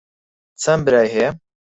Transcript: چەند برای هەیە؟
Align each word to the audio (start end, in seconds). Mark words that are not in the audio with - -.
چەند 0.61 0.81
برای 0.85 1.11
هەیە؟ 1.15 1.29